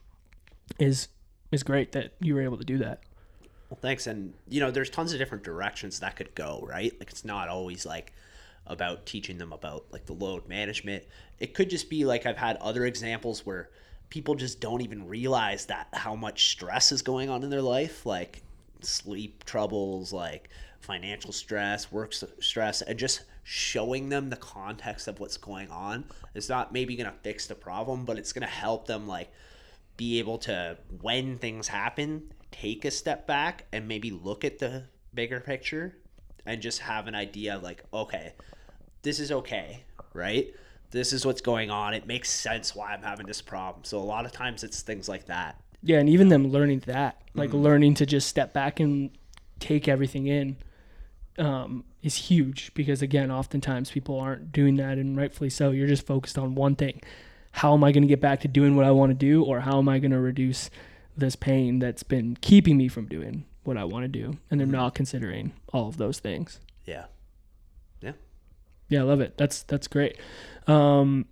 is 0.78 1.08
is 1.50 1.62
great 1.62 1.92
that 1.92 2.12
you 2.20 2.34
were 2.34 2.42
able 2.42 2.58
to 2.58 2.64
do 2.64 2.76
that. 2.76 3.00
Well, 3.70 3.78
thanks. 3.80 4.06
And, 4.06 4.34
you 4.48 4.60
know, 4.60 4.70
there's 4.70 4.90
tons 4.90 5.14
of 5.14 5.18
different 5.18 5.44
directions 5.44 6.00
that 6.00 6.16
could 6.16 6.34
go, 6.34 6.62
right? 6.68 6.92
Like, 7.00 7.10
it's 7.10 7.24
not 7.24 7.48
always 7.48 7.86
like 7.86 8.12
about 8.66 9.06
teaching 9.06 9.38
them 9.38 9.54
about 9.54 9.86
like 9.90 10.04
the 10.04 10.12
load 10.12 10.46
management. 10.46 11.04
It 11.38 11.54
could 11.54 11.70
just 11.70 11.88
be 11.88 12.04
like 12.04 12.26
I've 12.26 12.36
had 12.36 12.58
other 12.58 12.84
examples 12.84 13.46
where 13.46 13.70
people 14.10 14.34
just 14.34 14.60
don't 14.60 14.82
even 14.82 15.08
realize 15.08 15.64
that 15.66 15.88
how 15.94 16.14
much 16.14 16.50
stress 16.50 16.92
is 16.92 17.00
going 17.00 17.30
on 17.30 17.42
in 17.42 17.48
their 17.48 17.62
life, 17.62 18.04
like 18.04 18.42
sleep 18.82 19.44
troubles, 19.44 20.12
like 20.12 20.50
financial 20.80 21.32
stress, 21.32 21.90
work 21.90 22.12
stress, 22.40 22.82
and 22.82 22.98
just 22.98 23.22
showing 23.50 24.08
them 24.08 24.28
the 24.30 24.36
context 24.36 25.08
of 25.08 25.20
what's 25.20 25.36
going 25.36 25.70
on. 25.70 26.04
Is 26.34 26.48
not 26.48 26.72
maybe 26.72 26.96
going 26.96 27.10
to 27.10 27.18
fix 27.22 27.46
the 27.46 27.54
problem, 27.54 28.04
but 28.04 28.18
it's 28.18 28.32
going 28.32 28.46
to 28.46 28.52
help 28.52 28.86
them 28.86 29.06
like 29.06 29.30
be 29.96 30.18
able 30.18 30.38
to 30.38 30.78
when 31.00 31.38
things 31.38 31.68
happen 31.68 32.32
take 32.50 32.84
a 32.84 32.90
step 32.90 33.26
back 33.26 33.66
and 33.72 33.86
maybe 33.86 34.10
look 34.10 34.42
at 34.42 34.58
the 34.58 34.84
bigger 35.12 35.38
picture 35.38 35.98
and 36.46 36.62
just 36.62 36.78
have 36.78 37.06
an 37.06 37.14
idea 37.14 37.56
of 37.56 37.62
like 37.62 37.84
okay 37.92 38.32
this 39.02 39.20
is 39.20 39.30
okay 39.30 39.82
right? 40.18 40.54
This 40.90 41.12
is 41.12 41.24
what's 41.26 41.40
going 41.40 41.70
on. 41.70 41.94
It 41.94 42.06
makes 42.06 42.30
sense 42.30 42.74
why 42.74 42.92
i'm 42.92 43.02
having 43.02 43.26
this 43.26 43.42
problem. 43.42 43.84
So 43.84 43.98
a 43.98 44.00
lot 44.00 44.24
of 44.24 44.32
times 44.32 44.64
it's 44.64 44.82
things 44.82 45.08
like 45.08 45.26
that. 45.26 45.60
Yeah, 45.82 45.98
and 45.98 46.08
even 46.08 46.28
them 46.28 46.48
learning 46.48 46.80
that, 46.86 47.22
like 47.34 47.52
learning 47.52 47.94
to 47.94 48.06
just 48.06 48.26
step 48.26 48.52
back 48.52 48.80
and 48.80 49.10
take 49.60 49.86
everything 49.86 50.26
in, 50.26 50.56
um, 51.38 51.84
is 52.02 52.14
huge 52.16 52.72
because 52.74 53.02
again, 53.02 53.30
oftentimes 53.30 53.90
people 53.90 54.18
aren't 54.18 54.52
doing 54.52 54.76
that, 54.76 54.98
and 54.98 55.16
rightfully 55.16 55.50
so. 55.50 55.70
You're 55.70 55.88
just 55.88 56.06
focused 56.06 56.38
on 56.38 56.54
one 56.54 56.76
thing: 56.76 57.00
how 57.52 57.74
am 57.74 57.84
I 57.84 57.92
going 57.92 58.02
to 58.02 58.08
get 58.08 58.20
back 58.20 58.40
to 58.40 58.48
doing 58.48 58.76
what 58.76 58.84
I 58.84 58.90
want 58.90 59.10
to 59.10 59.14
do, 59.14 59.42
or 59.44 59.60
how 59.60 59.78
am 59.78 59.88
I 59.88 59.98
going 59.98 60.12
to 60.12 60.20
reduce 60.20 60.70
this 61.16 61.36
pain 61.36 61.78
that's 61.80 62.02
been 62.02 62.36
keeping 62.40 62.76
me 62.76 62.88
from 62.88 63.06
doing 63.06 63.44
what 63.64 63.76
I 63.76 63.84
want 63.84 64.04
to 64.04 64.08
do? 64.08 64.38
And 64.50 64.60
they're 64.60 64.66
not 64.66 64.94
considering 64.94 65.52
all 65.72 65.88
of 65.88 65.96
those 65.96 66.20
things. 66.20 66.60
yeah 66.84 67.06
Yeah, 68.00 68.12
Yeah, 68.88 69.00
I 69.00 69.04
love 69.04 69.20
it. 69.20 69.36
That's 69.36 69.62
that's 69.64 69.88
great. 69.88 70.18
Um, 70.66 71.26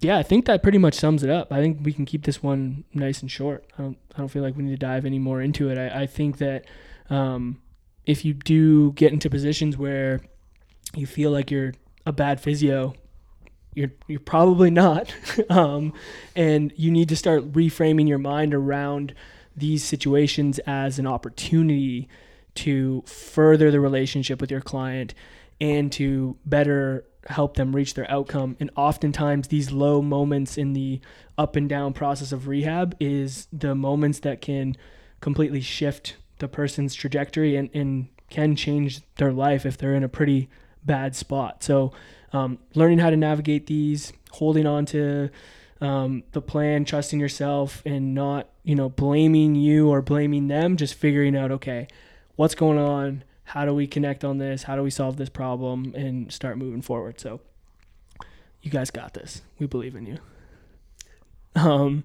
yeah, 0.00 0.18
I 0.18 0.22
think 0.22 0.44
that 0.46 0.62
pretty 0.62 0.78
much 0.78 0.94
sums 0.94 1.22
it 1.22 1.30
up. 1.30 1.52
I 1.52 1.60
think 1.60 1.80
we 1.82 1.92
can 1.92 2.04
keep 2.04 2.24
this 2.24 2.42
one 2.42 2.84
nice 2.92 3.22
and 3.22 3.30
short. 3.30 3.64
I 3.78 3.82
don't 3.82 3.98
I 4.14 4.18
don't 4.18 4.28
feel 4.28 4.42
like 4.42 4.56
we 4.56 4.62
need 4.62 4.72
to 4.72 4.86
dive 4.86 5.04
any 5.04 5.18
more 5.18 5.40
into 5.40 5.68
it. 5.70 5.78
I, 5.78 6.02
I 6.02 6.06
think 6.06 6.38
that 6.38 6.66
um, 7.10 7.60
if 8.06 8.24
you 8.24 8.34
do 8.34 8.92
get 8.92 9.12
into 9.12 9.30
positions 9.30 9.76
where 9.76 10.20
you 10.94 11.06
feel 11.06 11.30
like 11.30 11.50
you're 11.50 11.72
a 12.06 12.12
bad 12.12 12.40
physio, 12.40 12.94
you're 13.74 13.92
you're 14.06 14.20
probably 14.20 14.70
not, 14.70 15.14
um, 15.50 15.92
and 16.36 16.72
you 16.76 16.90
need 16.90 17.08
to 17.08 17.16
start 17.16 17.52
reframing 17.52 18.08
your 18.08 18.18
mind 18.18 18.54
around 18.54 19.14
these 19.56 19.84
situations 19.84 20.58
as 20.60 20.98
an 20.98 21.06
opportunity 21.06 22.08
to 22.54 23.02
further 23.06 23.70
the 23.70 23.80
relationship 23.80 24.40
with 24.40 24.50
your 24.50 24.60
client 24.60 25.14
and 25.60 25.92
to 25.92 26.36
better 26.44 27.04
help 27.28 27.56
them 27.56 27.74
reach 27.74 27.94
their 27.94 28.10
outcome. 28.10 28.56
And 28.60 28.70
oftentimes, 28.76 29.48
these 29.48 29.72
low 29.72 30.02
moments 30.02 30.58
in 30.58 30.72
the 30.72 31.00
up 31.38 31.56
and 31.56 31.68
down 31.68 31.92
process 31.92 32.32
of 32.32 32.46
rehab 32.46 32.96
is 33.00 33.48
the 33.52 33.74
moments 33.74 34.20
that 34.20 34.40
can 34.40 34.76
completely 35.20 35.60
shift 35.60 36.16
the 36.44 36.48
person's 36.48 36.94
trajectory 36.94 37.56
and, 37.56 37.70
and 37.72 38.08
can 38.28 38.54
change 38.54 39.00
their 39.16 39.32
life 39.32 39.64
if 39.64 39.78
they're 39.78 39.94
in 39.94 40.04
a 40.04 40.08
pretty 40.10 40.50
bad 40.84 41.16
spot. 41.16 41.62
So, 41.62 41.92
um, 42.34 42.58
learning 42.74 42.98
how 42.98 43.08
to 43.08 43.16
navigate 43.16 43.66
these, 43.66 44.12
holding 44.30 44.66
on 44.66 44.84
to 44.86 45.30
um, 45.80 46.22
the 46.32 46.42
plan, 46.42 46.84
trusting 46.84 47.18
yourself, 47.18 47.82
and 47.86 48.14
not 48.14 48.50
you 48.62 48.74
know 48.74 48.90
blaming 48.90 49.54
you 49.54 49.88
or 49.88 50.02
blaming 50.02 50.48
them. 50.48 50.76
Just 50.76 50.94
figuring 50.94 51.34
out 51.34 51.50
okay, 51.50 51.88
what's 52.36 52.54
going 52.54 52.78
on, 52.78 53.24
how 53.44 53.64
do 53.64 53.74
we 53.74 53.86
connect 53.86 54.22
on 54.22 54.36
this, 54.36 54.64
how 54.64 54.76
do 54.76 54.82
we 54.82 54.90
solve 54.90 55.16
this 55.16 55.30
problem, 55.30 55.94
and 55.96 56.30
start 56.30 56.58
moving 56.58 56.82
forward. 56.82 57.18
So, 57.18 57.40
you 58.60 58.70
guys 58.70 58.90
got 58.90 59.14
this. 59.14 59.40
We 59.58 59.66
believe 59.66 59.96
in 59.96 60.06
you. 60.06 60.18
Um, 61.56 62.02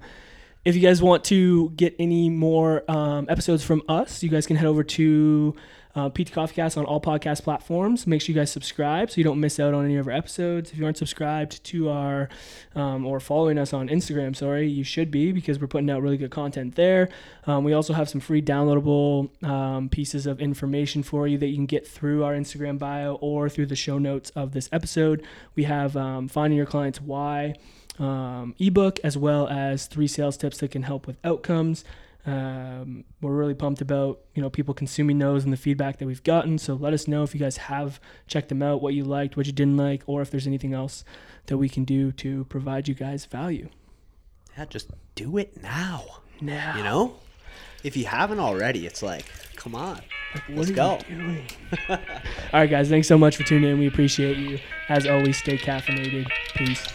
if 0.66 0.76
you 0.76 0.82
guys 0.82 1.02
want 1.02 1.24
to 1.26 1.70
get 1.72 1.96
any 2.00 2.30
more 2.30 2.90
um, 2.92 3.26
episodes 3.30 3.64
from 3.64 3.82
us, 3.88 4.22
you 4.22 4.30
guys 4.30 4.46
can 4.46 4.58
head 4.58 4.68
over 4.68 4.84
to 4.84 5.56
uh, 5.96 6.10
PT 6.10 6.32
Coffee 6.32 6.56
Cast 6.56 6.78
on 6.78 6.86
all 6.86 7.02
podcast 7.02 7.44
platforms. 7.44 8.06
Make 8.06 8.22
sure 8.22 8.34
you 8.34 8.40
guys 8.40 8.52
subscribe 8.52 9.10
so 9.10 9.18
you 9.18 9.24
don't 9.24 9.40
miss 9.40 9.60
out 9.60 9.74
on 9.74 9.86
any 9.86 9.96
of 9.96 10.08
our 10.08 10.14
episodes. 10.14 10.72
If 10.72 10.78
you 10.78 10.86
aren't 10.86 10.98
subscribed 10.98 11.64
to 11.66 11.90
our 11.90 12.30
um, 12.76 13.06
or 13.06 13.20
following 13.20 13.58
us 13.58 13.74
on 13.74 13.88
Instagram, 13.88 14.36
sorry, 14.36 14.68
you 14.68 14.84
should 14.84 15.10
be 15.10 15.32
because 15.32 15.60
we're 15.60 15.68
putting 15.68 15.90
out 15.90 16.02
really 16.02 16.18
good 16.18 16.30
content 16.30 16.76
there. 16.76 17.10
Um, 17.48 17.64
we 17.64 17.74
also 17.74 17.94
have 17.94 18.10
some 18.10 18.22
free 18.22 18.42
downloadable 18.42 19.44
um, 19.44 19.90
pieces 19.90 20.28
of 20.28 20.42
information 20.42 21.04
for 21.04 21.26
you 21.26 21.38
that 21.38 21.48
you 21.48 21.56
can 21.56 21.66
get 21.66 21.88
through 21.88 22.24
our 22.24 22.34
Instagram 22.34 22.78
bio 22.78 23.16
or 23.16 23.50
through 23.50 23.68
the 23.68 23.76
show 23.76 23.98
notes 23.98 24.30
of 24.32 24.52
this 24.52 24.70
episode. 24.72 25.24
We 25.56 25.64
have 25.64 25.96
um, 25.98 26.28
Finding 26.28 26.58
Your 26.58 26.68
Clients 26.68 27.02
Why 27.02 27.56
um, 28.00 28.56
ebook 28.60 29.00
as 29.04 29.18
well 29.18 29.48
as 29.48 29.86
three 29.88 30.08
sales 30.08 30.38
tips 30.38 30.58
that 30.60 30.72
can 30.72 30.84
help 30.84 31.06
with 31.08 31.18
outcomes. 31.24 31.84
Um, 32.26 33.06
we're 33.22 33.34
really 33.36 33.54
pumped 33.54 33.82
about 33.82 34.20
you 34.36 34.42
know 34.42 34.50
people 34.50 34.74
consuming 34.74 35.20
those 35.20 35.44
and 35.46 35.54
the 35.54 35.58
feedback 35.58 35.98
that 36.00 36.06
we've 36.06 36.24
gotten. 36.24 36.58
So 36.58 36.74
let 36.76 36.94
us 36.94 37.08
know 37.08 37.24
if 37.24 37.34
you 37.34 37.40
guys 37.40 37.58
have 37.58 38.00
checked 38.28 38.50
them 38.50 38.62
out, 38.62 38.82
what 38.82 38.94
you 38.94 39.04
liked, 39.04 39.38
what 39.38 39.46
you 39.46 39.54
didn't 39.54 39.78
like, 39.78 40.04
or 40.06 40.22
if 40.22 40.30
there's 40.30 40.46
anything 40.48 40.74
else 40.74 41.04
that 41.48 41.58
we 41.58 41.70
can 41.70 41.86
do 41.86 42.12
to 42.14 42.44
provide 42.46 42.88
you 42.88 42.94
guys 42.94 43.26
value. 43.26 43.70
Yeah, 44.58 44.66
just 44.66 44.90
do 45.16 45.38
it 45.38 45.62
now. 45.64 46.04
Now, 46.42 46.78
You 46.78 46.84
know, 46.84 47.16
if 47.84 47.96
you 47.98 48.06
haven't 48.06 48.40
already, 48.40 48.86
it's 48.86 49.02
like, 49.02 49.26
come 49.56 49.74
on, 49.76 50.02
Like, 50.34 50.50
what 50.50 50.58
let's 50.58 50.72
are 50.72 50.74
go. 50.74 51.00
you 51.10 51.16
doing? 51.16 51.48
All 51.90 51.98
right, 52.54 52.70
guys. 52.70 52.90
Thanks 52.90 53.08
so 53.08 53.18
much 53.18 53.38
for 53.38 53.44
tuning 53.44 53.72
in. 53.72 53.80
We 53.80 53.88
appreciate 53.88 54.38
you. 54.38 54.60
As 54.90 55.06
always, 55.08 55.38
stay 55.38 55.58
caffeinated. 55.58 56.28
Peace. 56.56 56.86